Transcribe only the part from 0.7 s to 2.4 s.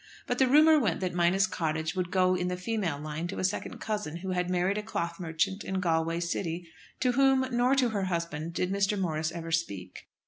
went that Minas Cottage would go